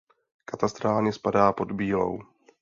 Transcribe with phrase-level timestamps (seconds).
[0.45, 2.19] Katastrálně spadá pod Bílou.